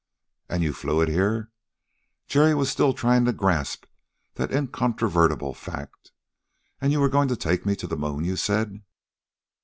[0.49, 1.51] "And you flew it here!"
[2.25, 3.85] Jerry was still trying to grasp
[4.33, 6.11] that incontrovertible fact.
[6.79, 8.81] "And you were going to take me to the moon, you said."